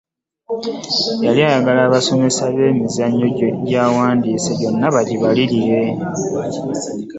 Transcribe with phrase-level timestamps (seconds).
[1.25, 3.27] Yali ayagala abasomesa be emizannyo
[3.67, 5.81] gy’awandiise gyonna bagibalirire.